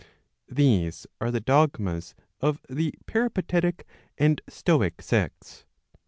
[0.49, 3.83] These are the dogmas of the Peripa¬ tetic
[4.17, 5.63] and Stoic sects.